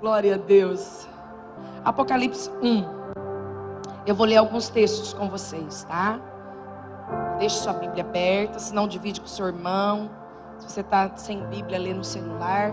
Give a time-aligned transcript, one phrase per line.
[0.00, 1.08] Glória a Deus.
[1.84, 2.84] Apocalipse 1.
[4.06, 6.20] Eu vou ler alguns textos com vocês, tá?
[7.40, 10.08] Deixe sua Bíblia aberta, se não divide com seu irmão.
[10.60, 12.72] Se você está sem Bíblia, lê no celular.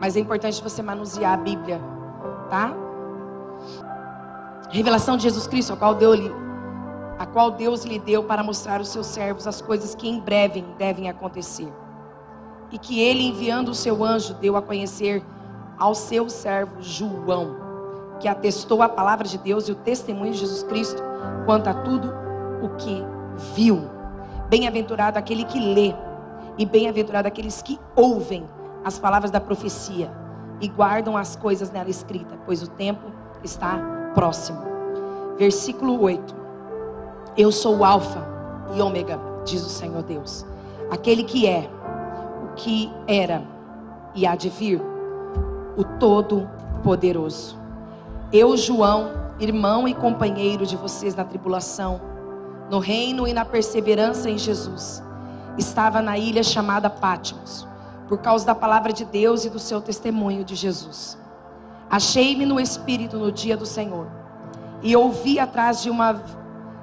[0.00, 1.80] Mas é importante você manusear a Bíblia,
[2.50, 2.74] tá?
[4.70, 6.14] Revelação de Jesus Cristo, a qual, deu,
[7.16, 10.62] a qual Deus lhe deu para mostrar aos seus servos as coisas que em breve
[10.78, 11.72] devem acontecer.
[12.72, 15.22] E que ele, enviando o seu anjo, deu a conhecer
[15.78, 17.56] ao seu servo João,
[18.20, 21.02] que atestou a palavra de Deus e o testemunho de Jesus Cristo
[21.44, 22.12] quanto a tudo
[22.62, 23.02] o que
[23.54, 23.82] viu.
[24.48, 25.94] Bem-aventurado aquele que lê,
[26.56, 28.48] e bem-aventurado aqueles que ouvem
[28.84, 30.10] as palavras da profecia
[30.60, 33.10] e guardam as coisas nela escritas, pois o tempo
[33.42, 33.78] está
[34.14, 34.60] próximo.
[35.36, 36.34] Versículo 8:
[37.36, 38.24] Eu sou o Alfa
[38.74, 40.46] e Ômega, diz o Senhor Deus,
[40.90, 41.68] aquele que é,
[42.44, 43.42] o que era
[44.14, 44.80] e há de vir
[45.76, 47.58] o Todo-Poderoso.
[48.32, 49.10] Eu, João,
[49.40, 52.00] irmão e companheiro de vocês na tribulação,
[52.70, 55.02] no reino e na perseverança em Jesus,
[55.58, 57.66] estava na ilha chamada Pátimos,
[58.08, 61.18] por causa da palavra de Deus e do seu testemunho de Jesus.
[61.90, 64.06] Achei-me no Espírito no dia do Senhor,
[64.82, 66.22] e ouvi atrás de, uma,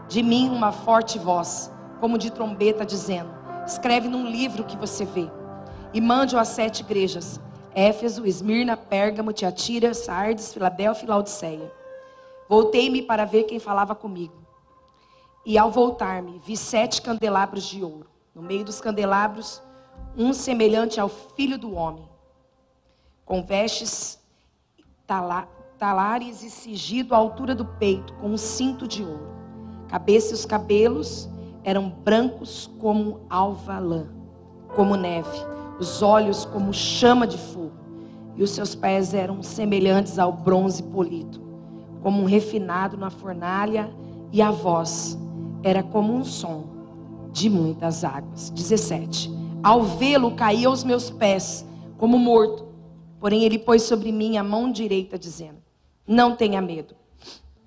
[0.07, 3.29] de mim uma forte voz, como de trombeta, dizendo:
[3.65, 5.29] Escreve num livro que você vê,
[5.93, 7.39] e mande-o às sete igrejas
[7.73, 11.71] Éfeso, Esmirna, Pérgamo, Tiatira, Sardes, Filadélfia e Laodiceia.
[12.49, 14.33] Voltei-me para ver quem falava comigo.
[15.45, 18.07] E ao voltar-me, vi sete candelabros de ouro.
[18.35, 19.61] No meio dos candelabros,
[20.17, 22.07] um semelhante ao filho do homem,
[23.25, 24.19] com vestes
[25.77, 29.29] talares e sigido à altura do peito, com um cinto de ouro.
[29.87, 31.29] Cabeça e os cabelos
[31.63, 34.07] eram brancos como alva lã,
[34.75, 37.71] como neve os olhos como chama de fogo,
[38.37, 41.41] e os seus pés eram semelhantes ao bronze polido,
[42.03, 43.91] como um refinado na fornalha,
[44.31, 45.17] e a voz
[45.63, 46.65] era como um som
[47.33, 48.51] de muitas águas.
[48.51, 49.31] 17.
[49.63, 51.65] Ao vê-lo, caí aos meus pés,
[51.97, 52.67] como morto.
[53.19, 55.57] Porém, ele pôs sobre mim a mão direita, dizendo:
[56.07, 56.93] Não tenha medo,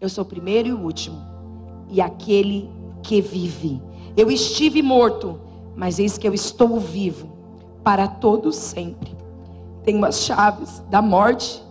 [0.00, 1.18] eu sou o primeiro e o último,
[1.90, 2.70] e aquele
[3.02, 3.82] que vive.
[4.16, 5.40] Eu estive morto,
[5.74, 7.33] mas eis que eu estou vivo
[7.84, 9.14] para todo sempre.
[9.84, 11.62] Tenho as chaves da morte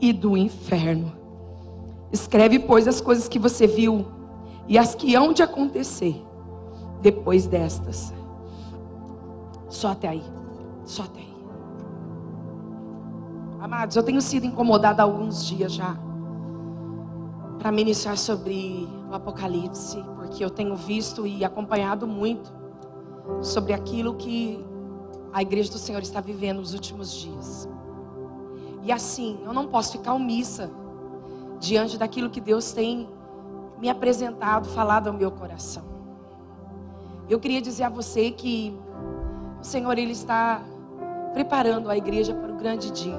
[0.00, 1.12] e do inferno.
[2.10, 4.06] Escreve, pois, as coisas que você viu
[4.66, 6.20] e as que hão de acontecer
[7.02, 8.14] depois destas.
[9.68, 10.24] Só até aí.
[10.84, 11.34] Só até aí.
[13.60, 15.96] Amados, eu tenho sido incomodada há alguns dias já
[17.58, 22.52] para ministrar sobre o Apocalipse, porque eu tenho visto e acompanhado muito
[23.40, 24.62] sobre aquilo que
[25.34, 27.68] a igreja do Senhor está vivendo nos últimos dias.
[28.84, 30.70] E assim, eu não posso ficar omissa
[31.58, 33.08] diante daquilo que Deus tem
[33.80, 35.82] me apresentado, falado ao meu coração.
[37.28, 38.78] Eu queria dizer a você que
[39.60, 40.62] o Senhor ele está
[41.32, 43.18] preparando a igreja para o grande dia.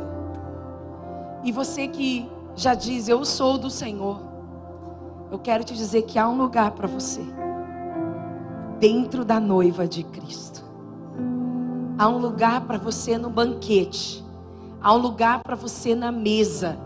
[1.43, 4.21] E você que já diz eu sou do Senhor,
[5.29, 7.21] eu quero te dizer que há um lugar para você
[8.79, 10.74] dentro da noiva de Cristo.
[11.97, 14.23] Há um lugar para você no banquete.
[14.81, 16.77] Há um lugar para você na mesa.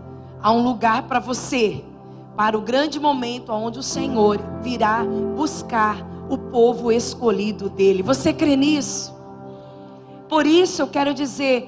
[0.41, 1.83] Há um lugar para você
[2.37, 5.03] para o grande momento onde o Senhor virá
[5.35, 5.97] buscar
[6.29, 8.03] o povo escolhido dele.
[8.03, 9.13] Você crê nisso?
[10.29, 11.67] Por isso eu quero dizer,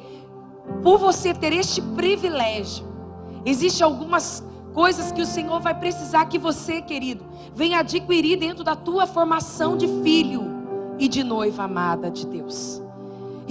[0.84, 2.85] por você ter este privilégio,
[3.44, 4.41] existe algumas
[4.72, 9.75] coisas que o Senhor vai precisar que você, querido, venha adquirir dentro da tua formação
[9.75, 10.44] de filho
[11.00, 12.81] e de noiva amada de Deus.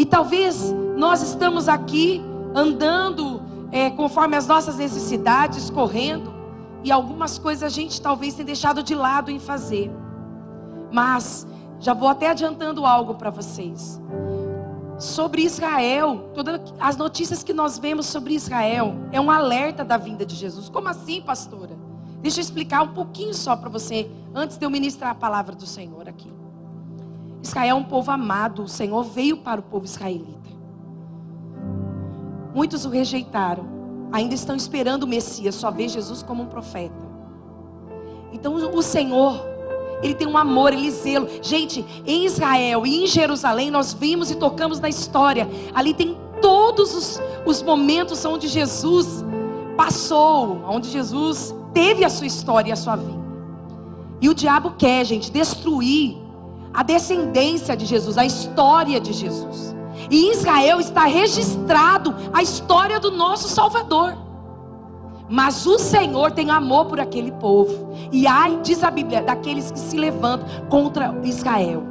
[0.01, 2.23] E talvez nós estamos aqui
[2.55, 6.33] andando é, conforme as nossas necessidades, correndo,
[6.83, 9.91] e algumas coisas a gente talvez tenha deixado de lado em fazer.
[10.91, 11.47] Mas
[11.79, 14.01] já vou até adiantando algo para vocês.
[14.99, 20.25] Sobre Israel, todas as notícias que nós vemos sobre Israel é um alerta da vinda
[20.25, 20.71] de Jesus.
[20.71, 21.77] Como assim, pastora?
[22.23, 25.67] Deixa eu explicar um pouquinho só para você, antes de eu ministrar a palavra do
[25.67, 26.40] Senhor aqui.
[27.43, 30.51] Israel é um povo amado, o Senhor veio para o povo israelita.
[32.55, 33.65] Muitos o rejeitaram,
[34.13, 37.11] ainda estão esperando o Messias, só vê Jesus como um profeta.
[38.33, 39.41] Então o Senhor,
[40.03, 41.29] Ele tem um amor, Ele zelo.
[41.43, 45.49] Gente, em Israel e em Jerusalém, nós vimos e tocamos na história.
[45.75, 49.25] Ali tem todos os, os momentos onde Jesus
[49.77, 53.21] passou, onde Jesus teve a sua história e a sua vida.
[54.21, 56.20] E o diabo quer, gente, destruir
[56.73, 59.75] a descendência de Jesus, a história de Jesus.
[60.11, 64.17] E em Israel está registrado a história do nosso Salvador.
[65.29, 67.95] Mas o Senhor tem amor por aquele povo.
[68.11, 71.85] E ai, diz a Bíblia, daqueles que se levantam contra Israel.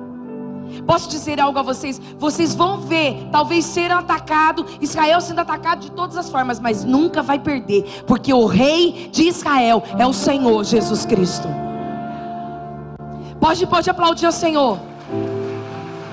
[0.86, 2.00] Posso dizer algo a vocês?
[2.18, 7.24] Vocês vão ver, talvez ser atacado, Israel sendo atacado de todas as formas, mas nunca
[7.24, 11.48] vai perder, porque o rei de Israel é o Senhor Jesus Cristo.
[13.40, 14.80] Pode, pode aplaudir ao Senhor.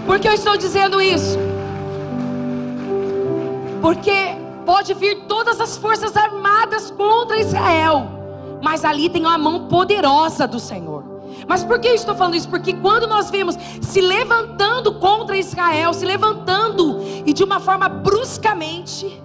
[0.06, 1.36] Por que eu estou dizendo isso?
[3.82, 8.06] Porque pode vir todas as forças armadas contra Israel,
[8.62, 11.04] mas ali tem uma mão poderosa do Senhor.
[11.48, 12.48] Mas por que eu estou falando isso?
[12.48, 19.22] Porque quando nós vemos se levantando contra Israel, se levantando e de uma forma bruscamente,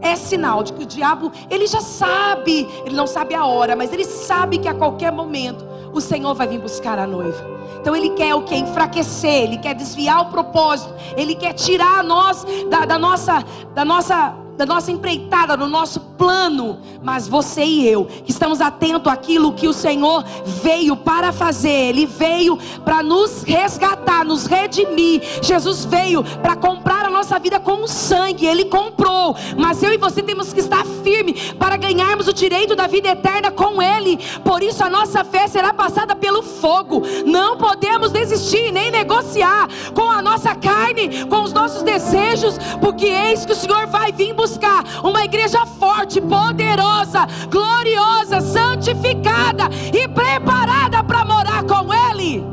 [0.00, 3.92] é sinal de que o diabo, ele já sabe, ele não sabe a hora, mas
[3.92, 5.64] ele sabe que a qualquer momento
[5.94, 7.54] o Senhor vai vir buscar a noiva.
[7.80, 8.54] Então ele quer o que?
[8.56, 13.44] Enfraquecer, ele quer desviar o propósito, ele quer tirar nós da, da nossa,
[13.74, 19.52] da nossa da nossa empreitada, do nosso plano, mas você e eu, estamos atentos àquilo
[19.52, 20.24] que o Senhor
[20.62, 25.22] veio para fazer, Ele veio para nos resgatar, nos redimir.
[25.42, 30.22] Jesus veio para comprar a nossa vida com sangue, Ele comprou, mas eu e você
[30.22, 34.18] temos que estar firme para ganharmos o direito da vida eterna com Ele.
[34.44, 37.02] Por isso a nossa fé será passada pelo fogo.
[37.26, 43.44] Não podemos desistir nem negociar com a nossa carne, com os nossos desejos, porque eis
[43.44, 51.02] que o Senhor vai vir buscar buscar uma igreja forte, poderosa, gloriosa, santificada e preparada
[51.02, 52.44] para morar com Ele.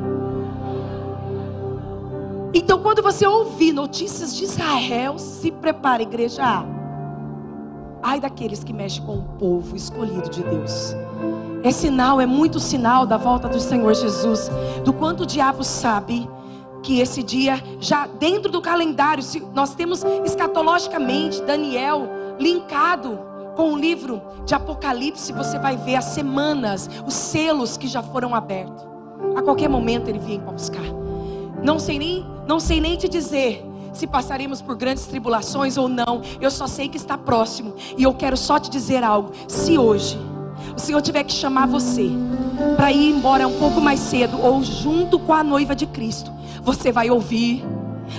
[2.54, 6.66] Então, quando você ouvir notícias de Israel, se prepare, igreja.
[8.02, 10.96] Ai daqueles que mexem com o povo escolhido de Deus.
[11.62, 14.50] É sinal, é muito sinal da volta do Senhor Jesus,
[14.86, 16.28] do quanto o diabo sabe
[16.84, 19.24] que esse dia, já dentro do calendário,
[19.54, 23.20] nós temos escatologicamente Daniel linkado
[23.56, 28.34] com o livro de Apocalipse, você vai ver as semanas, os selos que já foram
[28.34, 28.84] abertos.
[29.36, 30.86] A qualquer momento ele vem para buscar.
[31.64, 33.64] Não sei nem, não sei nem te dizer
[33.94, 36.22] se passaremos por grandes tribulações ou não.
[36.40, 37.76] Eu só sei que está próximo.
[37.98, 39.32] E eu quero só te dizer algo.
[39.48, 40.18] Se hoje
[40.76, 42.10] o Senhor tiver que chamar você
[42.76, 46.32] para ir embora um pouco mais cedo ou junto com a noiva de Cristo,
[46.64, 47.64] você vai ouvir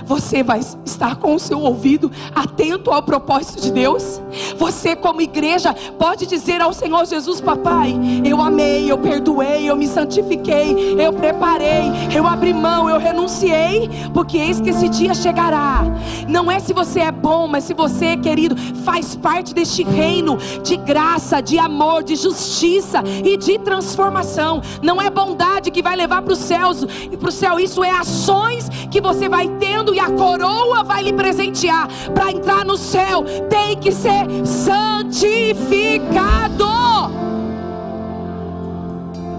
[0.04, 4.20] você vai estar com o seu ouvido atento ao propósito de Deus?
[4.56, 9.86] Você, como igreja, pode dizer ao Senhor Jesus, Papai, eu amei, eu perdoei, eu me
[9.86, 15.82] santifiquei, eu preparei, eu abri mão, eu renunciei, porque eis que esse dia chegará.
[16.28, 20.76] Não é se você é bom, mas se você, querido, faz parte deste reino de
[20.76, 24.62] graça, de amor, de justiça e de transformação.
[24.82, 27.90] Não é bondade que vai levar para os céus e para o céu, isso é
[27.90, 31.88] ações que você vai ter e a coroa vai lhe presentear.
[32.14, 36.12] Para entrar no céu, tem que ser santificado.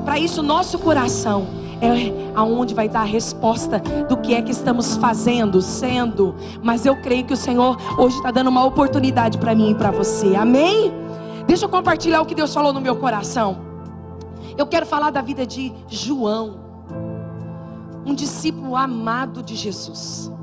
[0.04, 1.48] Para isso, nosso coração
[1.82, 3.80] é aonde vai estar a resposta
[4.10, 6.36] do que é que estamos fazendo, sendo.
[6.62, 9.92] Mas eu creio que o Senhor hoje está dando uma oportunidade para mim e para
[9.92, 10.36] você.
[10.36, 10.92] Amém?
[11.46, 13.58] Deixa eu compartilhar o que Deus falou no meu coração.
[14.58, 16.73] Eu quero falar da vida de João,
[18.06, 20.34] um discípulo amado de Jesus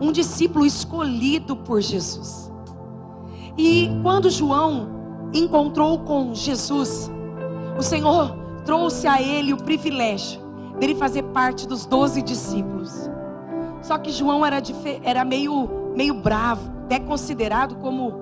[0.00, 2.52] um discípulo escolhido por Jesus.
[3.56, 4.88] E quando João
[5.32, 7.10] encontrou com Jesus,
[7.78, 10.40] o Senhor trouxe a ele o privilégio
[10.78, 13.10] dele fazer parte dos doze discípulos.
[13.82, 14.60] Só que João era,
[15.02, 18.12] era meio, meio bravo, até considerado como,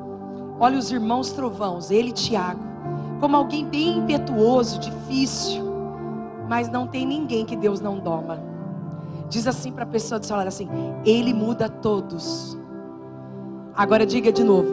[0.59, 2.61] olha os irmãos trovãos, ele e Tiago,
[3.21, 5.65] como alguém bem impetuoso, difícil,
[6.49, 8.52] mas não tem ninguém que Deus não doma.
[9.33, 10.69] Diz assim para a pessoa do seu lado assim:
[11.07, 12.55] Ele muda todos.
[13.75, 14.69] Agora diga de novo: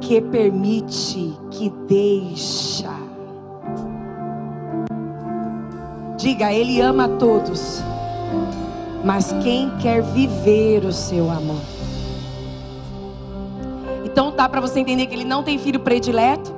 [0.00, 2.90] que permite, que deixa.
[6.16, 7.80] Diga, Ele ama todos,
[9.04, 11.62] mas quem quer viver o seu amor?
[14.04, 16.52] Então dá para você entender que Ele não tem filho predileto.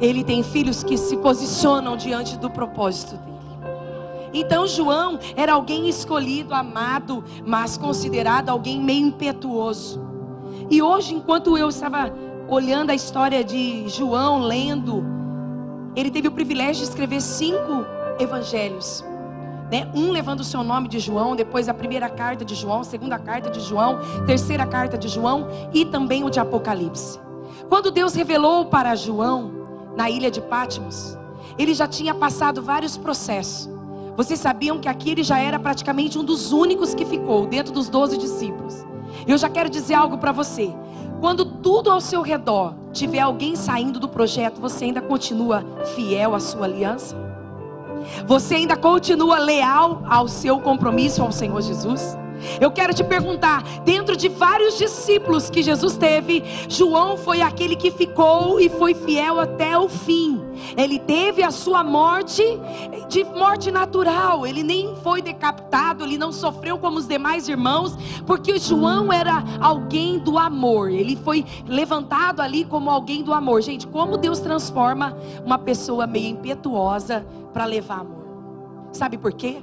[0.00, 3.29] Ele tem filhos que se posicionam diante do propósito dele.
[4.32, 10.00] Então João era alguém escolhido, amado, mas considerado alguém meio impetuoso.
[10.70, 12.12] E hoje, enquanto eu estava
[12.48, 15.04] olhando a história de João, lendo,
[15.96, 17.84] ele teve o privilégio de escrever cinco
[18.18, 19.04] evangelhos.
[19.70, 19.88] Né?
[19.94, 23.50] Um levando o seu nome de João, depois a primeira carta de João, segunda carta
[23.50, 27.20] de João, terceira carta de João e também o de Apocalipse.
[27.68, 29.52] Quando Deus revelou para João
[29.96, 31.16] na ilha de Patmos,
[31.56, 33.69] ele já tinha passado vários processos.
[34.20, 37.88] Vocês sabiam que aqui ele já era praticamente um dos únicos que ficou dentro dos
[37.88, 38.84] doze discípulos.
[39.26, 40.70] Eu já quero dizer algo para você.
[41.22, 45.64] Quando tudo ao seu redor tiver alguém saindo do projeto, você ainda continua
[45.96, 47.16] fiel à sua aliança?
[48.26, 52.14] Você ainda continua leal ao seu compromisso ao Senhor Jesus?
[52.60, 57.90] Eu quero te perguntar: dentro de vários discípulos que Jesus teve, João foi aquele que
[57.90, 60.40] ficou e foi fiel até o fim.
[60.76, 62.42] Ele teve a sua morte
[63.08, 68.58] de morte natural, ele nem foi decapitado, ele não sofreu como os demais irmãos, porque
[68.58, 73.62] João era alguém do amor, ele foi levantado ali como alguém do amor.
[73.62, 78.20] Gente, como Deus transforma uma pessoa meio impetuosa para levar amor.
[78.92, 79.62] Sabe por quê?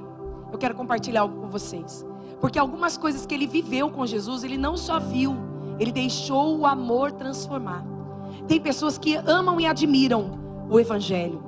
[0.52, 2.07] Eu quero compartilhar algo com vocês.
[2.40, 5.36] Porque algumas coisas que ele viveu com Jesus, ele não só viu,
[5.78, 7.84] ele deixou o amor transformar.
[8.46, 10.38] Tem pessoas que amam e admiram
[10.70, 11.42] o Evangelho,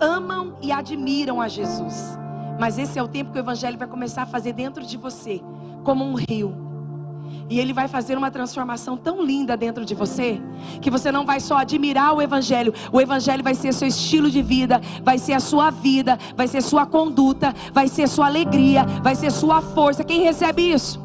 [0.00, 2.18] amam e admiram a Jesus.
[2.58, 5.42] Mas esse é o tempo que o Evangelho vai começar a fazer dentro de você,
[5.84, 6.69] como um rio
[7.50, 10.40] e ele vai fazer uma transformação tão linda dentro de você,
[10.80, 14.40] que você não vai só admirar o Evangelho, o Evangelho vai ser seu estilo de
[14.40, 19.16] vida, vai ser a sua vida, vai ser sua conduta, vai ser sua alegria, vai
[19.16, 20.04] ser sua força.
[20.04, 21.00] Quem recebe isso?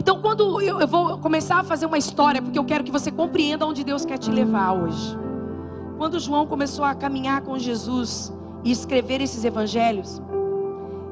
[0.00, 3.66] Então, quando eu, vou começar a fazer uma história, porque eu quero que você compreenda
[3.66, 5.18] onde Deus quer te levar hoje.
[5.98, 8.32] Quando João começou a caminhar com Jesus
[8.64, 10.22] e escrever esses evangelhos,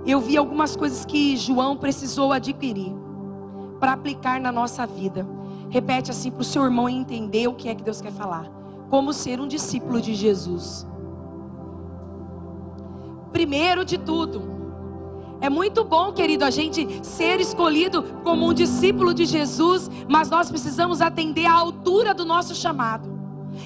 [0.07, 3.06] eu vi algumas coisas que João precisou adquirir
[3.79, 5.27] para aplicar na nossa vida.
[5.71, 8.51] Repete assim para o seu irmão entender o que é que Deus quer falar.
[8.89, 10.87] Como ser um discípulo de Jesus.
[13.33, 14.57] Primeiro de tudo,
[15.41, 20.49] é muito bom, querido, a gente ser escolhido como um discípulo de Jesus, mas nós
[20.49, 23.15] precisamos atender à altura do nosso chamado.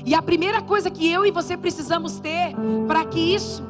[0.04, 2.54] E a primeira coisa que eu e você precisamos ter
[2.86, 3.62] para que isso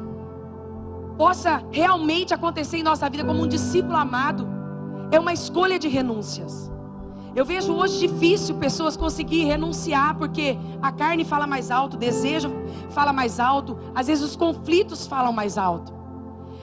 [1.17, 4.60] possa realmente acontecer em nossa vida como um discípulo amado
[5.11, 6.71] é uma escolha de renúncias.
[7.35, 12.51] Eu vejo hoje difícil pessoas conseguir renunciar porque a carne fala mais alto, o desejo
[12.89, 16.00] fala mais alto, às vezes os conflitos falam mais alto.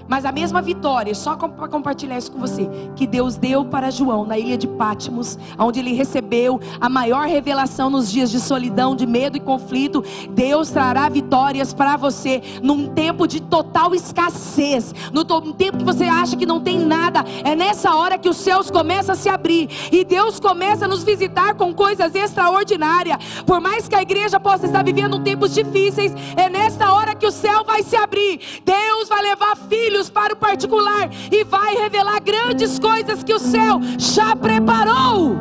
[0.09, 4.25] Mas a mesma vitória, só para compartilhar isso com você, que Deus deu para João
[4.25, 9.07] na ilha de Pátimos, onde ele recebeu a maior revelação nos dias de solidão, de
[9.07, 15.79] medo e conflito, Deus trará vitórias para você num tempo de total escassez, no tempo
[15.79, 17.23] que você acha que não tem nada.
[17.45, 21.05] É nessa hora que os céus começam a se abrir e Deus começa a nos
[21.05, 23.19] visitar com coisas extraordinárias.
[23.45, 27.31] Por mais que a igreja possa estar vivendo tempos difíceis, é nessa hora que o
[27.31, 28.41] céu vai se abrir.
[28.65, 33.39] Deus vai levar filhos filhos para o particular e vai revelar grandes coisas que o
[33.39, 35.37] céu já preparou.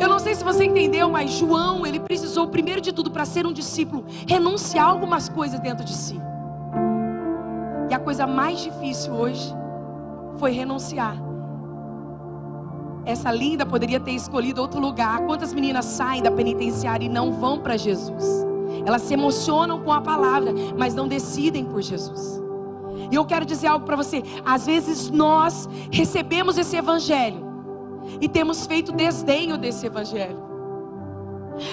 [0.00, 3.46] Eu não sei se você entendeu, mas João, ele precisou, primeiro de tudo, para ser
[3.46, 6.20] um discípulo, renunciar algumas coisas dentro de si.
[7.88, 9.54] E a coisa mais difícil hoje
[10.38, 11.16] foi renunciar.
[13.04, 15.20] Essa linda poderia ter escolhido outro lugar.
[15.26, 18.49] Quantas meninas saem da penitenciária e não vão para Jesus?
[18.84, 22.40] Elas se emocionam com a palavra, mas não decidem por Jesus.
[23.10, 24.22] E eu quero dizer algo para você.
[24.44, 27.44] Às vezes nós recebemos esse evangelho
[28.20, 30.50] e temos feito desdenho desse evangelho.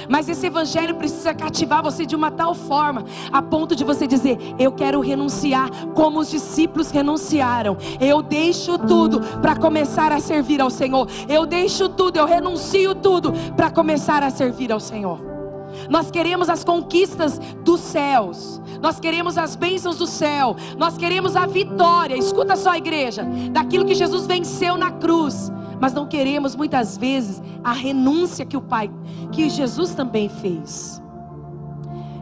[0.09, 4.37] Mas esse evangelho precisa cativar você de uma tal forma, a ponto de você dizer:
[4.59, 7.77] Eu quero renunciar, como os discípulos renunciaram.
[7.99, 11.07] Eu deixo tudo para começar a servir ao Senhor.
[11.29, 15.36] Eu deixo tudo, eu renuncio tudo para começar a servir ao Senhor.
[15.89, 18.61] Nós queremos as conquistas dos céus.
[18.81, 20.55] Nós queremos as bênçãos do céu.
[20.77, 22.15] Nós queremos a vitória.
[22.15, 25.51] Escuta só, igreja, daquilo que Jesus venceu na cruz.
[25.79, 28.89] Mas não queremos muitas vezes a renúncia que o Pai,
[29.31, 31.01] que Jesus também fez.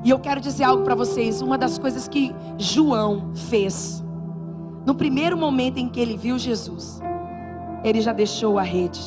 [0.04, 4.04] E eu quero dizer algo para vocês, uma das coisas que João fez.
[4.86, 7.02] No primeiro momento em que ele viu Jesus,
[7.84, 9.02] ele já deixou a rede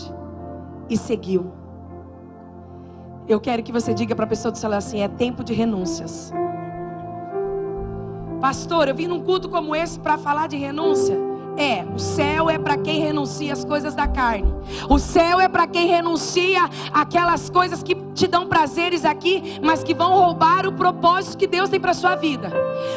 [0.90, 1.57] e seguiu.
[3.28, 6.32] Eu quero que você diga para a pessoa do celular assim: é tempo de renúncias.
[8.40, 11.27] Pastor, eu vim num culto como esse para falar de renúncia.
[11.58, 14.54] É, o céu é para quem renuncia às coisas da carne.
[14.88, 19.92] O céu é para quem renuncia aquelas coisas que te dão prazeres aqui, mas que
[19.92, 22.52] vão roubar o propósito que Deus tem para sua vida.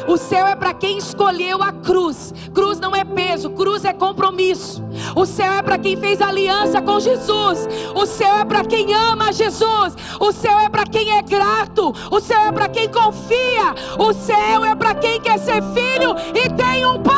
[0.06, 2.32] O céu é para quem escolheu a cruz.
[2.54, 4.84] Cruz não é peso, cruz é compromisso.
[5.16, 7.68] O céu é para quem fez aliança com Jesus.
[7.96, 9.96] O céu é para quem ama Jesus.
[10.20, 11.92] O céu é para quem é grato.
[12.12, 13.74] O céu é para quem confia.
[13.98, 17.11] O céu é para quem quer ser filho e tem um pai.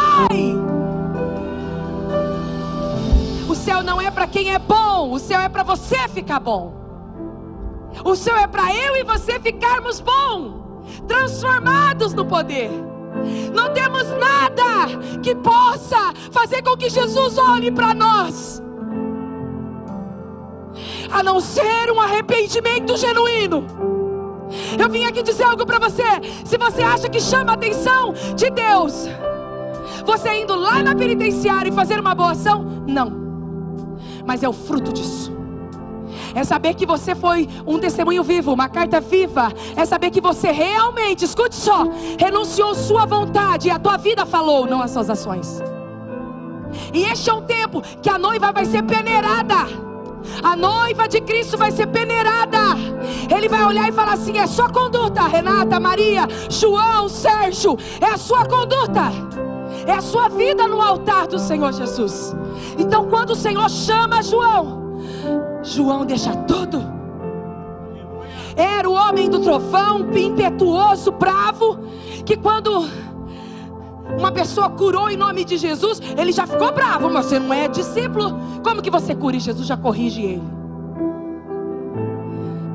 [4.14, 6.72] Para quem é bom, o céu é para você ficar bom.
[8.04, 12.70] O céu é para eu e você ficarmos bom, transformados no poder.
[13.52, 18.62] Não temos nada que possa fazer com que Jesus olhe para nós.
[21.10, 23.66] A não ser um arrependimento genuíno.
[24.78, 26.02] Eu vim aqui dizer algo para você.
[26.44, 29.08] Se você acha que chama a atenção de Deus,
[30.04, 33.23] você indo lá na penitenciária e fazer uma boa ação, não.
[34.26, 35.34] Mas é o fruto disso
[36.34, 40.50] é saber que você foi um testemunho vivo, uma carta viva, é saber que você
[40.50, 41.86] realmente, escute só,
[42.18, 45.62] renunciou sua vontade e a tua vida falou, não as suas ações.
[46.92, 49.84] E este é um tempo que a noiva vai ser peneirada.
[50.42, 52.58] A noiva de Cristo vai ser peneirada.
[53.32, 58.16] Ele vai olhar e falar assim: é sua conduta, Renata, Maria, João, Sérgio, é a
[58.16, 59.12] sua conduta.
[59.86, 62.34] É a sua vida no altar do Senhor Jesus.
[62.78, 64.98] Então, quando o Senhor chama João,
[65.62, 66.82] João deixa tudo.
[68.56, 71.78] Era o homem do trovão, impetuoso, bravo,
[72.24, 72.86] que quando
[74.18, 77.68] uma pessoa curou em nome de Jesus, ele já ficou bravo, mas você não é
[77.68, 78.38] discípulo.
[78.62, 79.36] Como que você cura?
[79.36, 80.42] E Jesus já corrige ele.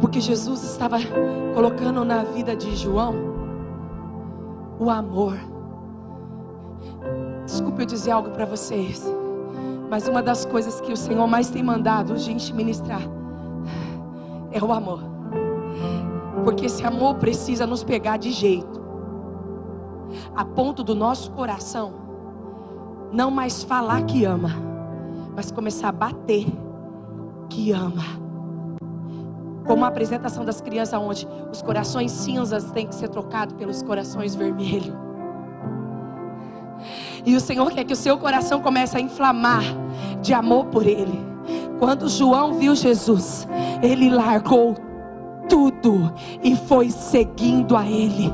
[0.01, 0.97] Porque Jesus estava
[1.53, 3.15] colocando na vida de João
[4.79, 5.37] o amor.
[7.49, 9.03] Desculpe eu dizer algo para vocês.
[9.89, 13.01] Mas uma das coisas que o Senhor mais tem mandado a gente ministrar
[14.51, 15.01] é o amor.
[16.43, 18.79] Porque esse amor precisa nos pegar de jeito,
[20.35, 21.91] a ponto do nosso coração
[23.11, 24.51] não mais falar que ama,
[25.35, 26.45] mas começar a bater
[27.49, 28.03] que ama.
[29.65, 34.35] Como a apresentação das crianças, onde os corações cinzas têm que ser trocados pelos corações
[34.35, 35.08] vermelhos.
[37.25, 39.63] E o Senhor quer que o seu coração comece a inflamar
[40.21, 41.19] de amor por Ele.
[41.79, 43.47] Quando João viu Jesus,
[43.81, 44.75] ele largou
[45.47, 48.31] tudo e foi seguindo a Ele.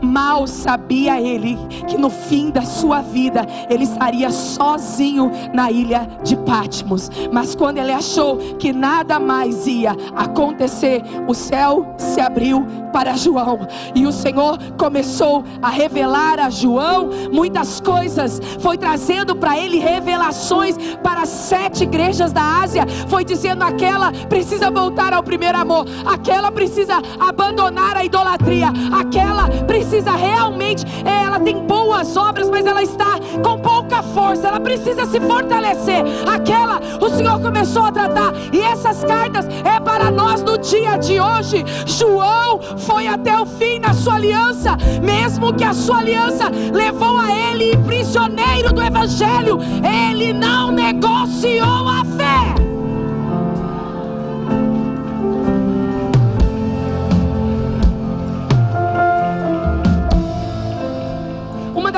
[0.00, 6.36] Mal sabia ele que no fim da sua vida ele estaria sozinho na ilha de
[6.36, 7.10] Patmos.
[7.32, 13.66] Mas quando ele achou que nada mais ia acontecer, o céu se abriu para João
[13.94, 18.40] e o Senhor começou a revelar a João muitas coisas.
[18.60, 22.86] Foi trazendo para ele revelações para sete igrejas da Ásia.
[23.08, 30.12] Foi dizendo aquela precisa voltar ao primeiro amor, aquela precisa abandonar a idolatria, aquela precisa
[30.12, 35.20] realmente, é, ela tem boas obras, mas ela está com pouca força, ela precisa se
[35.20, 36.04] fortalecer.
[36.26, 41.20] Aquela o Senhor começou a tratar, e essas cartas é para nós no dia de
[41.20, 41.64] hoje.
[41.86, 47.30] João foi até o fim na sua aliança, mesmo que a sua aliança levou a
[47.30, 52.71] ele prisioneiro do Evangelho, ele não negociou a fé.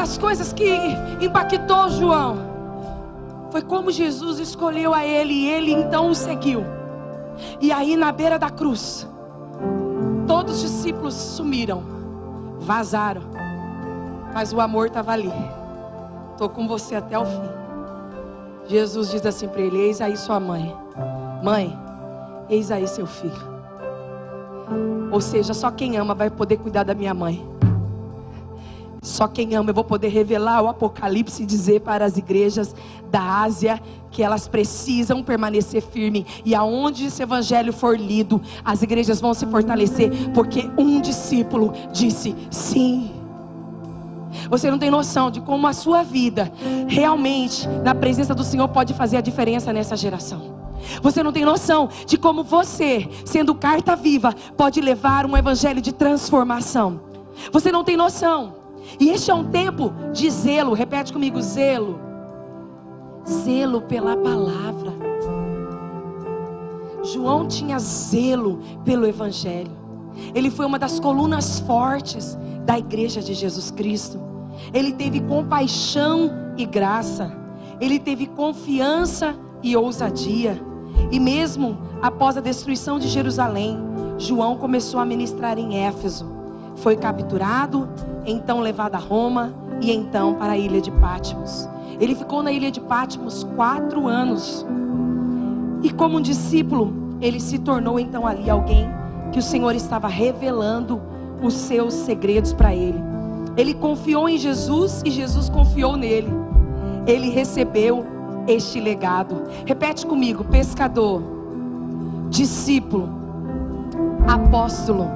[0.04, 0.68] Das coisas que
[1.18, 2.36] impactou João
[3.50, 6.62] foi como Jesus escolheu a ele e ele então o seguiu.
[7.58, 9.08] E aí na beira da cruz,
[10.26, 11.82] todos os discípulos sumiram,
[12.58, 13.22] vazaram,
[14.34, 15.32] mas o amor estava ali.
[16.32, 17.48] Estou com você até o fim.
[18.66, 20.76] Jesus diz assim para ele: Eis aí sua mãe,
[21.42, 21.78] mãe,
[22.50, 23.54] eis aí seu filho.
[25.10, 27.53] Ou seja, só quem ama vai poder cuidar da minha mãe.
[29.04, 32.74] Só quem ama, eu vou poder revelar o Apocalipse e dizer para as igrejas
[33.10, 33.78] da Ásia
[34.10, 39.44] que elas precisam permanecer firme e aonde esse evangelho for lido, as igrejas vão se
[39.44, 43.10] fortalecer, porque um discípulo disse sim.
[44.48, 46.50] Você não tem noção de como a sua vida
[46.88, 50.54] realmente na presença do Senhor pode fazer a diferença nessa geração.
[51.02, 55.92] Você não tem noção de como você, sendo carta viva, pode levar um evangelho de
[55.92, 57.02] transformação.
[57.52, 58.63] Você não tem noção.
[58.98, 61.98] E este é um tempo de zelo, repete comigo: zelo.
[63.26, 64.92] Zelo pela palavra.
[67.02, 69.70] João tinha zelo pelo Evangelho.
[70.34, 74.18] Ele foi uma das colunas fortes da igreja de Jesus Cristo.
[74.72, 77.36] Ele teve compaixão e graça.
[77.80, 80.60] Ele teve confiança e ousadia.
[81.10, 83.78] E mesmo após a destruição de Jerusalém,
[84.16, 86.33] João começou a ministrar em Éfeso.
[86.76, 87.88] Foi capturado,
[88.26, 91.68] então levado a Roma e então para a ilha de Patmos.
[92.00, 94.66] Ele ficou na ilha de Patmos quatro anos.
[95.82, 98.88] E como um discípulo, ele se tornou então ali alguém
[99.32, 101.00] que o Senhor estava revelando
[101.42, 102.98] os seus segredos para ele.
[103.56, 106.32] Ele confiou em Jesus e Jesus confiou nele.
[107.06, 108.04] Ele recebeu
[108.46, 109.42] este legado.
[109.64, 111.22] Repete comigo: pescador,
[112.30, 113.08] discípulo,
[114.26, 115.06] apóstolo,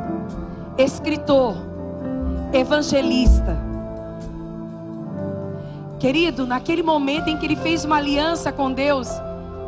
[0.79, 1.57] escritor,
[2.53, 3.69] evangelista,
[5.99, 9.09] Querido, naquele momento em que ele fez uma aliança com Deus,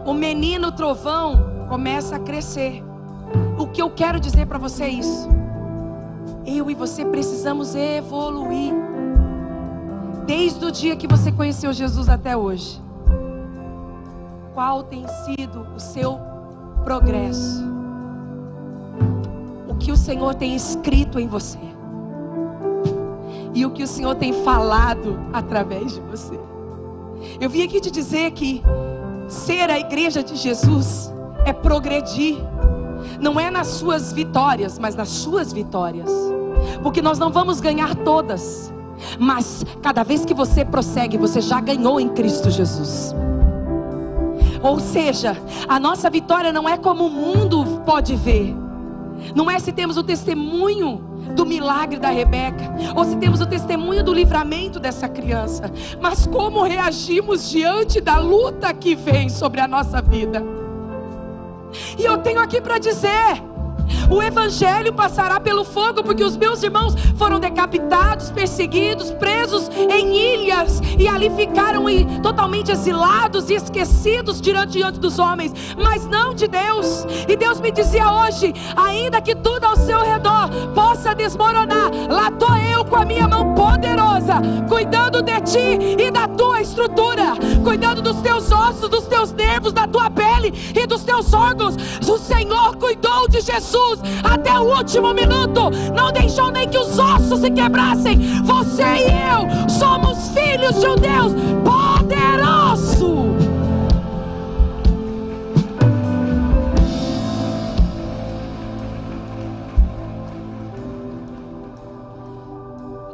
[0.07, 2.85] o menino trovão começa a crescer.
[3.59, 5.29] O que eu quero dizer para você é isso.
[6.47, 8.73] Eu e você precisamos evoluir.
[10.25, 12.81] Desde o dia que você conheceu Jesus até hoje.
[14.55, 16.21] Qual tem sido o seu
[16.85, 17.80] progresso?
[19.81, 21.59] Que o Senhor tem escrito em você?
[23.53, 26.39] E o que o Senhor tem falado através de você?
[27.41, 28.63] Eu vim aqui te dizer que
[29.27, 31.13] ser a igreja de Jesus
[31.45, 32.37] é progredir,
[33.21, 36.11] não é nas suas vitórias, mas nas suas vitórias,
[36.83, 38.73] porque nós não vamos ganhar todas,
[39.19, 43.15] mas cada vez que você prossegue, você já ganhou em Cristo Jesus.
[44.63, 48.55] Ou seja, a nossa vitória não é como o mundo pode ver,
[49.35, 54.03] não é se temos o testemunho do milagre da Rebeca, ou se temos o testemunho
[54.03, 60.01] do livramento dessa criança, mas como reagimos diante da luta que vem sobre a nossa
[60.03, 60.43] vida.
[61.99, 63.43] E eu tenho aqui para dizer:
[64.11, 70.81] o evangelho passará pelo fogo, porque os meus irmãos foram decapitados, perseguidos, presos em ilhas
[70.99, 71.71] e ali ficaram
[72.23, 77.07] totalmente exilados e esquecidos diante, diante dos homens, mas não de Deus.
[77.29, 82.57] E Deus me dizia hoje: ainda que tudo ao seu redor possa desmoronar, lá estou
[82.57, 84.35] eu com a minha mão poderosa,
[84.69, 89.87] cuidando de ti e da tua estrutura, cuidando dos teus ossos, dos teus nervos, da
[89.87, 91.77] tua pele e dos teus órgãos.
[92.07, 97.41] O Senhor cuidou de Jesus até o último minuto, não deixou nem que os ossos
[97.41, 98.19] se quebrassem.
[98.45, 101.33] Você e eu somos filhos de um Deus
[101.65, 103.31] poderoso.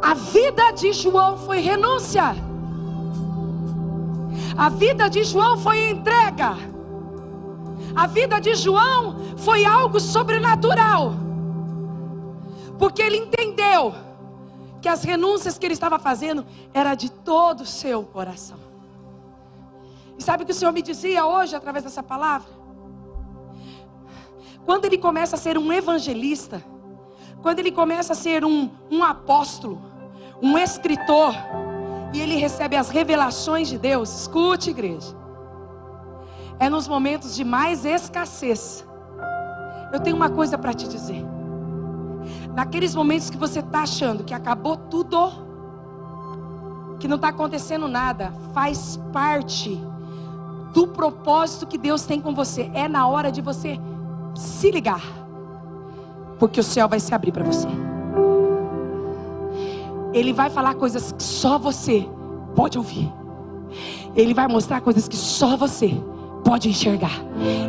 [0.02, 2.36] A vida de João foi renúncia.
[4.56, 6.75] A vida de João foi entrega.
[7.96, 11.14] A vida de João foi algo sobrenatural.
[12.78, 13.94] Porque ele entendeu
[14.82, 18.58] que as renúncias que ele estava fazendo era de todo o seu coração.
[20.18, 22.50] E sabe o que o Senhor me dizia hoje através dessa palavra?
[24.66, 26.62] Quando ele começa a ser um evangelista,
[27.40, 29.80] quando ele começa a ser um, um apóstolo,
[30.42, 31.34] um escritor,
[32.12, 35.25] e ele recebe as revelações de Deus, escute, igreja
[36.58, 38.86] é nos momentos de mais escassez.
[39.92, 41.24] Eu tenho uma coisa para te dizer.
[42.54, 45.30] Naqueles momentos que você está achando que acabou tudo,
[46.98, 49.80] que não está acontecendo nada, faz parte
[50.72, 52.70] do propósito que Deus tem com você.
[52.74, 53.78] É na hora de você
[54.34, 55.02] se ligar,
[56.38, 57.68] porque o céu vai se abrir para você.
[60.12, 62.08] Ele vai falar coisas que só você
[62.54, 63.12] pode ouvir.
[64.14, 66.02] Ele vai mostrar coisas que só você
[66.46, 67.20] pode enxergar.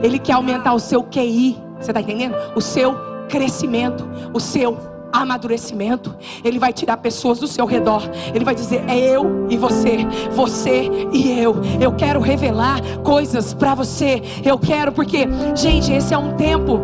[0.04, 1.58] Ele quer aumentar o seu QI.
[1.80, 2.36] Você está entendendo?
[2.56, 2.96] O seu
[3.28, 4.78] crescimento, o seu
[5.12, 6.16] amadurecimento.
[6.44, 8.04] Ele vai tirar pessoas do seu redor.
[8.34, 11.56] Ele vai dizer: é eu e você, você e eu.
[11.82, 14.22] Eu quero revelar coisas para você.
[14.46, 16.80] Eu quero porque, gente, esse é um tempo.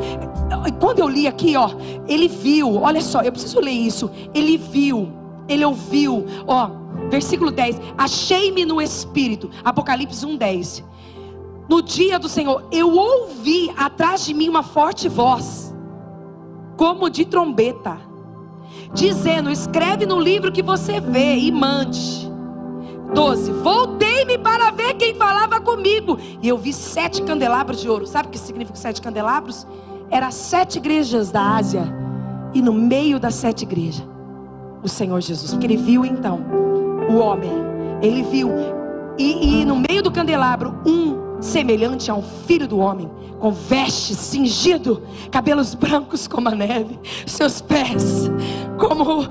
[0.80, 1.70] Quando eu li aqui, ó,
[2.08, 2.82] ele viu.
[2.82, 4.10] Olha só, eu preciso ler isso.
[4.34, 5.12] Ele viu.
[5.48, 6.26] Ele ouviu.
[6.48, 6.70] Ó,
[7.12, 7.80] versículo 10.
[7.96, 9.52] Achei-me no espírito.
[9.64, 10.93] Apocalipse 1:10
[11.70, 15.74] no dia do Senhor, eu ouvi atrás de mim uma forte voz,
[16.78, 17.98] como de trombeta,
[18.94, 22.32] dizendo: Escreve no livro que você vê e mande.
[23.14, 23.52] 12.
[23.52, 28.08] Voltei-me para ver quem falava comigo, e eu vi sete candelabros de ouro.
[28.08, 29.68] Sabe o que significa sete candelabros?
[30.10, 31.84] Era sete igrejas da Ásia,
[32.54, 34.06] e no meio das sete igrejas,
[34.82, 36.42] o Senhor Jesus, porque ele viu então
[37.10, 37.52] o homem,
[38.02, 38.50] ele viu,
[39.18, 41.13] e, e no meio do candelabro, um
[41.44, 47.62] semelhante a um filho do homem, com vestes cingido, cabelos brancos como a neve, seus
[47.62, 48.32] pés
[48.80, 49.28] como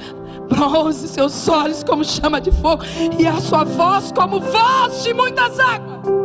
[0.49, 2.85] bronze, seus olhos como chama de fogo,
[3.19, 6.22] e a sua voz como voz de muitas águas.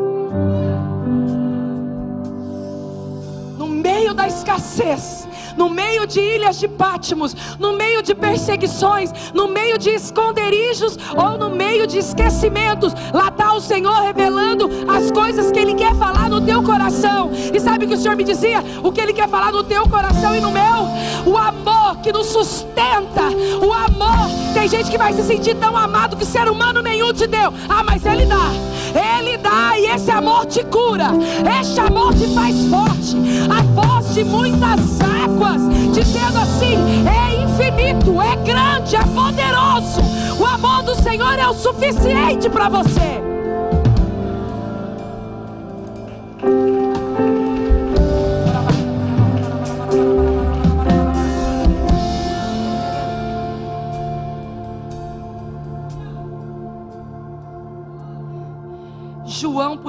[4.17, 9.91] Da escassez, no meio de ilhas de Pátimos, no meio de perseguições, no meio de
[9.91, 12.93] esconderijos ou no meio de esquecimentos.
[13.13, 17.30] Lá está o Senhor revelando as coisas que Ele quer falar no teu coração.
[17.53, 18.63] E sabe o que o Senhor me dizia?
[18.84, 21.32] O que Ele quer falar no teu coração e no meu?
[21.32, 23.21] O amor que nos sustenta,
[23.62, 27.27] o amor tem gente que vai se sentir tão amado que ser humano nenhum te
[27.27, 27.53] deu.
[27.69, 28.49] Ah, mas Ele dá.
[28.95, 31.12] Ele dá e esse amor te cura.
[31.60, 33.17] Este amor te faz forte.
[33.50, 35.62] A voz de muitas águas,
[35.93, 36.76] dizendo assim:
[37.08, 40.02] é infinito, é grande, é poderoso.
[40.39, 43.21] O amor do Senhor é o suficiente para você.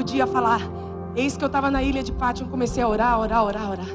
[0.08, 0.62] Podia falar:
[1.14, 3.88] Eis que eu estava na ilha de Pátio, comecei a orar, orar, orar, orar.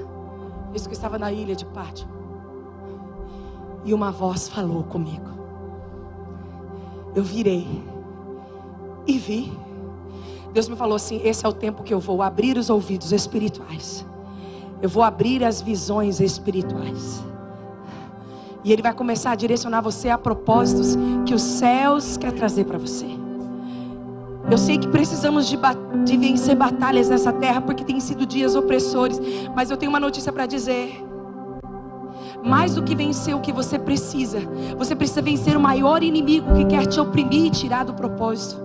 [0.72, 2.08] Eis que eu estava na ilha de Pátio.
[3.84, 5.26] E uma voz falou comigo.
[7.16, 7.84] Eu virei
[9.08, 9.52] e vi.
[10.54, 14.06] Deus me falou assim: esse é o tempo que eu vou abrir os ouvidos espirituais.
[14.84, 17.24] Eu vou abrir as visões espirituais.
[18.64, 20.96] E Ele vai começar a direcionar você a propósitos
[21.26, 23.23] que os céus quer trazer para você.
[24.50, 25.58] Eu sei que precisamos de,
[26.04, 29.20] de, vencer batalhas nessa terra, porque tem sido dias opressores.
[29.56, 31.04] Mas eu tenho uma notícia para dizer.
[32.44, 34.40] Mais do que vencer o que você precisa,
[34.78, 38.62] você precisa vencer o maior inimigo que quer te oprimir e tirar do propósito,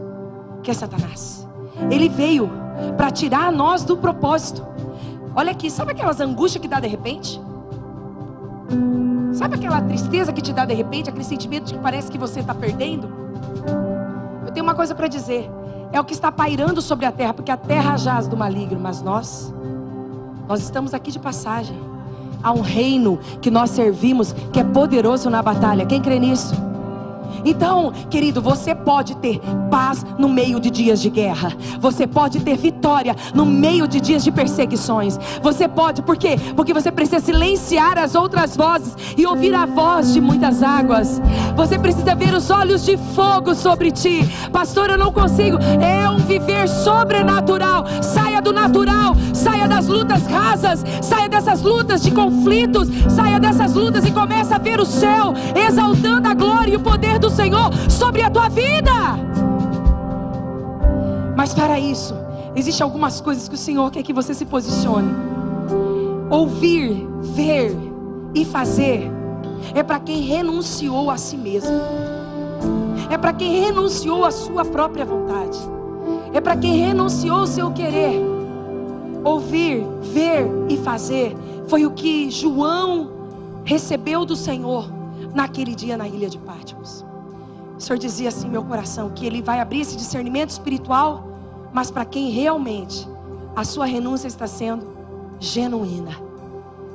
[0.65, 1.47] que é Satanás.
[1.89, 2.51] Ele veio
[2.97, 4.67] para tirar nós do propósito.
[5.33, 7.41] Olha aqui, sabe aquelas angústias que dá de repente?
[9.33, 12.41] Sabe aquela tristeza que te dá de repente, aquele sentimento de que parece que você
[12.41, 13.09] está perdendo?
[14.45, 15.49] Eu tenho uma coisa para dizer
[15.93, 19.03] é o que está pairando sobre a terra, porque a terra jaz do maligno, mas
[19.03, 19.53] nós,
[20.47, 21.77] nós estamos aqui de passagem.
[22.43, 25.87] Há um reino que nós servimos que é poderoso na batalha.
[25.87, 26.55] Quem crê nisso?
[27.45, 31.53] Então, querido, você pode ter paz no meio de dias de guerra.
[31.81, 35.19] Você pode ter vitória no meio de dias de perseguições.
[35.43, 36.37] Você pode, por quê?
[36.57, 41.21] Porque você precisa silenciar as outras vozes e ouvir a voz de muitas águas.
[41.57, 44.29] Você precisa ver os olhos de fogo sobre ti.
[44.53, 45.59] Pastor, eu não consigo.
[45.81, 47.85] É um viver sobrenatural.
[48.03, 54.05] Saia do natural, saia das lutas rasas, saia dessas lutas de conflitos, saia dessas lutas
[54.07, 58.23] e comece a ver o céu exaltando a glória e o poder do Senhor sobre
[58.23, 58.93] a tua vida.
[61.37, 62.15] Mas para isso,
[62.57, 65.11] existem algumas coisas que o Senhor quer que você se posicione.
[66.31, 67.77] Ouvir, ver
[68.35, 69.11] e fazer
[69.75, 71.79] é para quem renunciou a si mesmo.
[73.11, 75.59] É para quem renunciou à sua própria vontade.
[76.33, 78.38] É para quem renunciou ao seu querer.
[79.25, 83.11] Ouvir, ver e fazer foi o que João
[83.65, 84.91] recebeu do Senhor
[85.35, 87.05] naquele dia na ilha de Patmos.
[87.77, 91.29] O Senhor dizia assim meu coração que Ele vai abrir esse discernimento espiritual,
[91.73, 93.07] mas para quem realmente
[93.55, 94.87] a sua renúncia está sendo
[95.39, 96.17] genuína.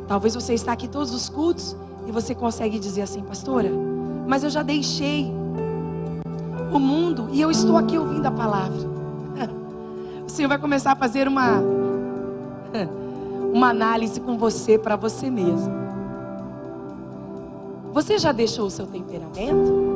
[0.08, 1.76] Talvez você está aqui todos os cultos
[2.08, 3.70] e você consegue dizer assim, pastora,
[4.28, 5.32] mas eu já deixei
[6.72, 8.94] o mundo e eu estou aqui ouvindo a palavra.
[10.26, 11.62] O Senhor vai começar a fazer uma
[13.54, 15.84] uma análise com você para você mesmo.
[17.94, 19.94] Você já deixou o seu temperamento?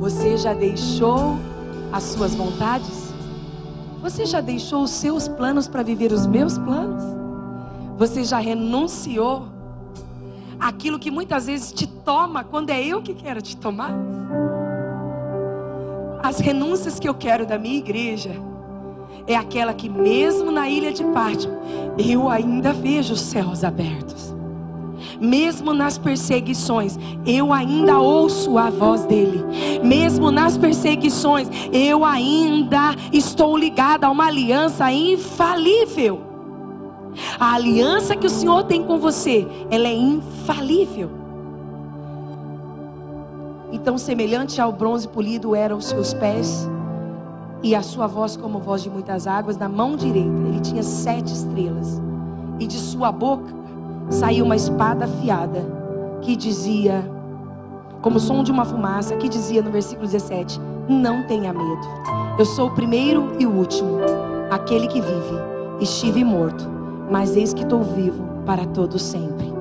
[0.00, 1.36] Você já deixou
[1.92, 3.14] as suas vontades?
[4.02, 7.02] Você já deixou os seus planos para viver os meus planos?
[7.96, 9.46] Você já renunciou
[10.58, 13.94] aquilo que muitas vezes te toma quando é eu que quero te tomar?
[16.22, 18.32] As renúncias que eu quero da minha igreja
[19.26, 21.54] é aquela que mesmo na ilha de Pátimo,
[21.98, 24.36] eu ainda vejo os céus abertos
[25.20, 29.44] mesmo nas perseguições, eu ainda ouço a voz dele.
[29.82, 36.20] Mesmo nas perseguições, eu ainda estou ligada a uma aliança infalível.
[37.40, 41.10] A aliança que o Senhor tem com você, ela é infalível.
[43.72, 46.68] Então, semelhante ao bronze polido eram os seus pés,
[47.62, 51.32] e a sua voz como voz de muitas águas, na mão direita ele tinha sete
[51.32, 52.00] estrelas,
[52.58, 53.54] e de sua boca
[54.08, 55.64] saiu uma espada afiada
[56.22, 57.10] que dizia,
[58.00, 61.86] como som de uma fumaça, que dizia no versículo 17: Não tenha medo,
[62.38, 63.98] eu sou o primeiro e o último,
[64.50, 65.56] aquele que vive.
[65.80, 66.66] Estive morto,
[67.10, 69.52] mas eis que estou vivo para todo sempre.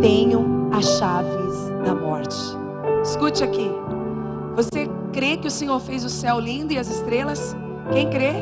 [0.00, 2.36] Tenho as chaves da morte.
[3.02, 3.85] Escute aqui.
[4.56, 7.54] Você crê que o Senhor fez o céu lindo e as estrelas?
[7.92, 8.32] Quem crê?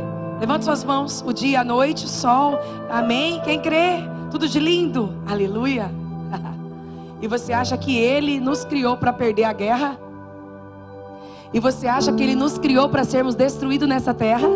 [0.40, 1.22] Levante suas mãos.
[1.26, 2.58] O dia, a noite, o sol.
[2.88, 3.40] Amém?
[3.44, 4.14] Quem crê?
[4.34, 5.90] tudo de lindo, aleluia.
[7.22, 9.98] E você acha que Ele nos criou para perder a guerra?
[11.54, 14.46] E você acha que Ele nos criou para sermos destruídos nessa terra?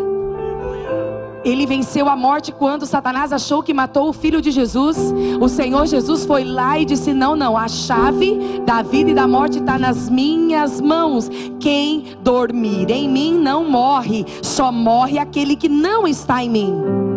[1.43, 4.97] Ele venceu a morte quando Satanás achou que matou o filho de Jesus.
[5.39, 9.27] O Senhor Jesus foi lá e disse: Não, não, a chave da vida e da
[9.27, 11.29] morte está nas minhas mãos.
[11.59, 17.08] Quem dormir em mim não morre, só morre aquele que não está em mim.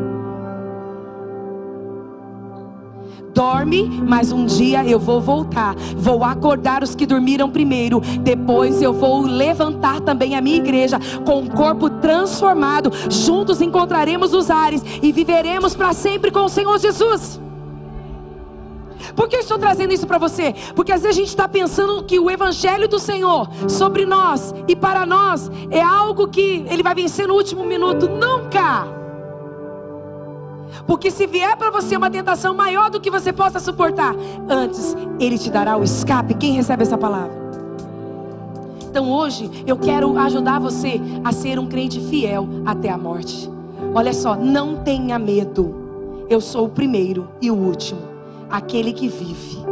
[3.53, 5.75] Dorme, mas um dia eu vou voltar.
[5.97, 8.01] Vou acordar os que dormiram primeiro.
[8.21, 12.91] Depois eu vou levantar também a minha igreja com um corpo transformado.
[13.11, 17.39] Juntos encontraremos os ares e viveremos para sempre com o Senhor Jesus.
[19.15, 20.55] Por que eu estou trazendo isso para você?
[20.75, 24.75] Porque às vezes a gente está pensando que o Evangelho do Senhor sobre nós e
[24.75, 28.09] para nós é algo que ele vai vencer no último minuto.
[28.09, 29.02] Nunca!
[30.87, 34.15] Porque se vier para você uma tentação maior do que você possa suportar,
[34.49, 36.35] antes Ele te dará o escape.
[36.35, 37.43] Quem recebe essa palavra?
[38.93, 43.51] Então hoje eu quero ajudar você a ser um crente fiel até a morte.
[43.95, 46.27] Olha só, não tenha medo.
[46.29, 48.01] Eu sou o primeiro e o último,
[48.51, 49.63] aquele que vive.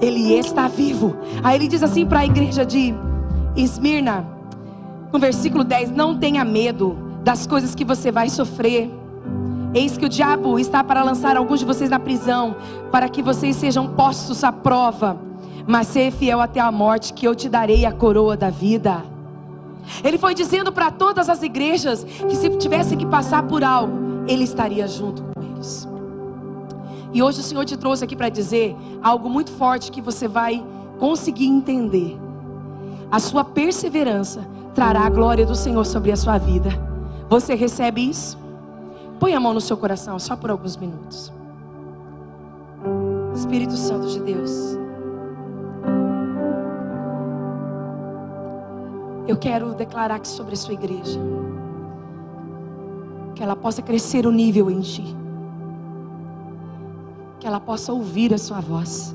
[0.00, 1.16] Ele está vivo.
[1.42, 2.94] Aí ele diz assim para a igreja de
[3.56, 4.26] Esmirna,
[5.12, 8.90] no versículo 10: Não tenha medo das coisas que você vai sofrer
[9.76, 12.56] Eis que o diabo está para lançar alguns de vocês na prisão,
[12.90, 15.20] para que vocês sejam postos à prova.
[15.66, 19.04] Mas ser fiel até a morte, que eu te darei a coroa da vida.
[20.02, 24.44] Ele foi dizendo para todas as igrejas que se tivesse que passar por algo, ele
[24.44, 25.86] estaria junto com eles.
[27.12, 30.64] E hoje o Senhor te trouxe aqui para dizer algo muito forte que você vai
[30.98, 32.18] conseguir entender.
[33.10, 34.40] A sua perseverança
[34.74, 36.70] trará a glória do Senhor sobre a sua vida.
[37.28, 38.45] Você recebe isso?
[39.18, 41.32] Põe a mão no seu coração, só por alguns minutos.
[43.34, 44.78] Espírito Santo de Deus.
[49.26, 51.18] Eu quero declarar aqui sobre a sua igreja.
[53.34, 55.04] Que ela possa crescer o nível em ti.
[57.40, 59.14] Que ela possa ouvir a sua voz.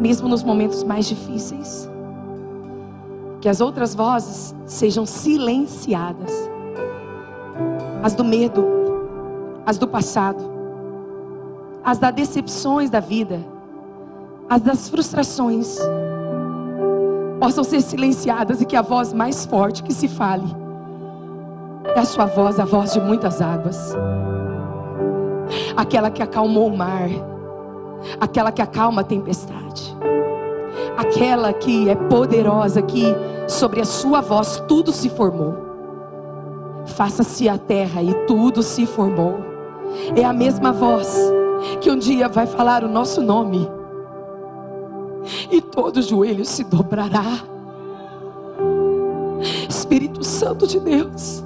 [0.00, 1.88] Mesmo nos momentos mais difíceis.
[3.40, 6.53] Que as outras vozes sejam silenciadas
[8.04, 8.62] as do medo,
[9.64, 10.44] as do passado,
[11.82, 13.40] as das decepções da vida,
[14.46, 15.78] as das frustrações,
[17.40, 20.44] possam ser silenciadas e que a voz mais forte que se fale
[21.96, 23.96] é a sua voz, a voz de muitas águas,
[25.74, 27.08] aquela que acalmou o mar,
[28.20, 29.96] aquela que acalma a tempestade,
[30.94, 33.16] aquela que é poderosa, que
[33.48, 35.73] sobre a sua voz tudo se formou
[36.86, 39.38] faça-se a terra e tudo se formou.
[40.16, 41.16] É a mesma voz
[41.80, 43.68] que um dia vai falar o nosso nome,
[45.50, 47.24] e todo joelho se dobrará.
[49.68, 51.42] Espírito Santo de Deus,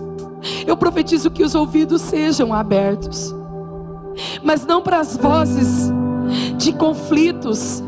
[0.66, 3.34] eu profetizo que os ouvidos sejam abertos,
[4.42, 5.92] mas não para as vozes
[6.56, 7.82] de conflitos,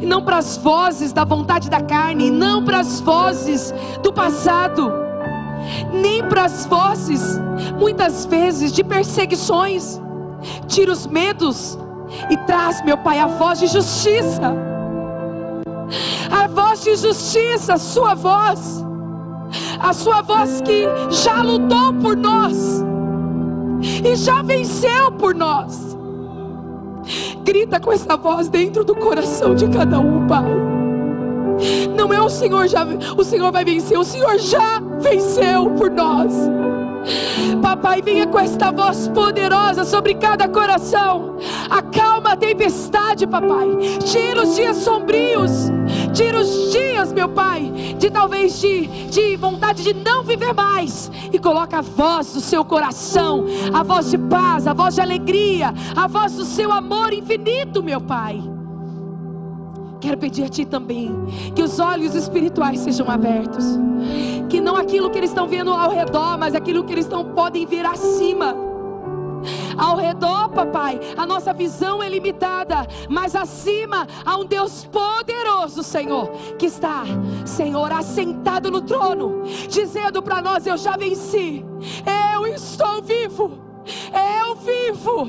[0.00, 5.02] não para as vozes da vontade da carne, não para as vozes do passado
[5.92, 7.40] nem para as vozes,
[7.78, 10.00] muitas vezes, de perseguições.
[10.66, 11.78] Tira os medos
[12.28, 14.52] e traz, meu Pai, a voz de justiça.
[16.32, 18.84] A voz de justiça, a sua voz.
[19.78, 22.82] A sua voz que já lutou por nós
[24.04, 25.96] e já venceu por nós.
[27.44, 30.44] Grita com essa voz dentro do coração de cada um, Pai.
[31.96, 32.84] Não é o Senhor já,
[33.16, 36.32] o Senhor vai vencer, o Senhor já venceu por nós.
[37.60, 41.36] Papai, venha com esta voz poderosa sobre cada coração.
[41.68, 43.68] Acalma a tempestade, papai.
[44.04, 45.70] Tira os dias sombrios.
[46.14, 51.10] Tira os dias, meu pai, de talvez de, de vontade de não viver mais.
[51.32, 55.74] E coloca a voz do seu coração, a voz de paz, a voz de alegria,
[55.96, 58.51] a voz do seu amor infinito, meu pai.
[60.02, 61.14] Quero pedir a Ti também
[61.54, 63.64] que os olhos espirituais sejam abertos,
[64.50, 67.64] que não aquilo que eles estão vendo ao redor, mas aquilo que eles estão podem
[67.64, 68.52] ver acima.
[69.78, 76.32] Ao redor, papai, a nossa visão é limitada, mas acima há um Deus poderoso, Senhor,
[76.58, 77.04] que está,
[77.46, 81.64] Senhor, assentado no trono, dizendo para nós: Eu já venci,
[82.34, 83.62] eu estou vivo.
[84.12, 85.28] Eu vivo,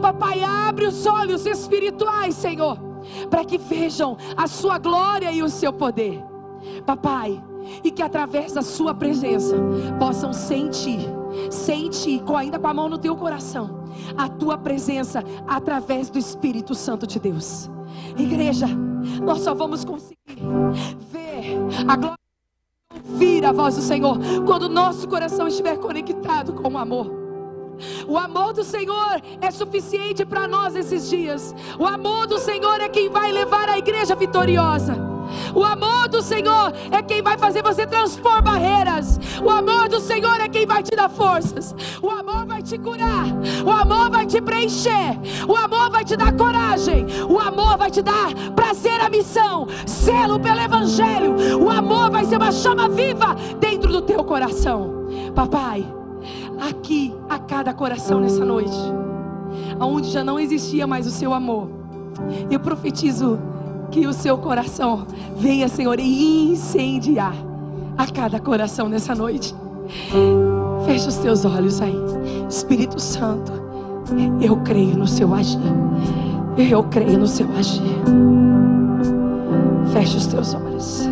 [0.00, 0.42] papai.
[0.42, 2.90] Abre os olhos espirituais, Senhor
[3.28, 6.22] para que vejam a sua glória e o seu poder.
[6.84, 7.42] Papai,
[7.82, 9.56] e que através da sua presença
[9.98, 11.00] possam sentir,
[11.50, 13.84] sentir, ainda com a mão no teu coração,
[14.16, 17.70] a tua presença através do Espírito Santo de Deus.
[18.16, 18.66] Igreja,
[19.22, 20.16] nós só vamos conseguir
[21.10, 21.58] ver
[21.88, 22.20] a glória
[23.20, 27.19] ouvir a voz do Senhor quando o nosso coração estiver conectado com o amor.
[28.06, 31.54] O amor do Senhor é suficiente para nós esses dias.
[31.78, 35.10] O amor do Senhor é quem vai levar a igreja vitoriosa.
[35.54, 39.18] O amor do Senhor é quem vai fazer você transpor barreiras.
[39.42, 41.74] O amor do Senhor é quem vai te dar forças.
[42.02, 43.26] O amor vai te curar.
[43.64, 45.18] O amor vai te preencher.
[45.48, 47.06] O amor vai te dar coragem.
[47.28, 49.66] O amor vai te dar prazer à missão.
[49.86, 51.62] Selo pelo Evangelho.
[51.62, 55.00] O amor vai ser uma chama viva dentro do teu coração.
[55.34, 55.86] Papai,
[56.60, 58.76] aqui a cada coração nessa noite,
[59.78, 61.68] aonde já não existia mais o seu amor,
[62.50, 63.38] eu profetizo
[63.90, 65.06] que o seu coração
[65.36, 67.34] venha, Senhor, incendiar
[67.96, 69.54] a cada coração nessa noite.
[70.86, 71.96] Feche os teus olhos aí,
[72.48, 73.52] Espírito Santo.
[74.40, 75.58] Eu creio no seu agir.
[76.56, 77.82] Eu creio no seu agir.
[79.92, 81.09] Feche os teus olhos.